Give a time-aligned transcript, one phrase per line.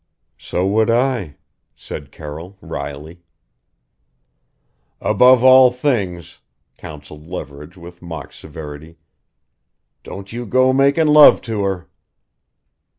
[0.39, 1.35] "So would I,"
[1.75, 3.21] said Carroll wryly.
[4.99, 6.39] "Above all things,"
[6.79, 8.97] counseled Leverage with mock severity:
[10.01, 11.87] "Don't you go making love to her."